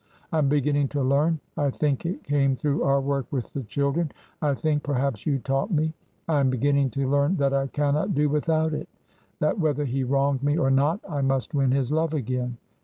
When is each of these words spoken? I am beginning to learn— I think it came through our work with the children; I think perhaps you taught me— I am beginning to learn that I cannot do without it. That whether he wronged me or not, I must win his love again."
I 0.31 0.39
am 0.39 0.49
beginning 0.49 0.87
to 0.97 1.03
learn— 1.03 1.39
I 1.57 1.69
think 1.69 2.07
it 2.07 2.23
came 2.23 2.55
through 2.55 2.81
our 2.81 2.99
work 2.99 3.27
with 3.29 3.53
the 3.53 3.61
children; 3.61 4.11
I 4.41 4.55
think 4.55 4.81
perhaps 4.81 5.27
you 5.27 5.37
taught 5.37 5.69
me— 5.69 5.93
I 6.27 6.39
am 6.39 6.49
beginning 6.49 6.89
to 6.97 7.07
learn 7.07 7.37
that 7.37 7.53
I 7.53 7.67
cannot 7.67 8.15
do 8.15 8.27
without 8.27 8.73
it. 8.73 8.89
That 9.41 9.59
whether 9.59 9.85
he 9.85 10.03
wronged 10.03 10.41
me 10.41 10.57
or 10.57 10.71
not, 10.71 11.01
I 11.07 11.21
must 11.21 11.53
win 11.53 11.69
his 11.69 11.91
love 11.91 12.15
again." 12.15 12.57